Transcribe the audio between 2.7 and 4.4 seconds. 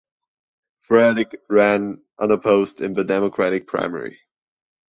in the Democratic primary.